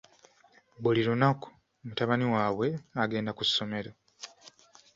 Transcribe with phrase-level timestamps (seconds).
[0.81, 1.47] Buli lunaku,
[1.85, 2.67] mutabani waabwe
[3.03, 3.91] agenda ku ssomero.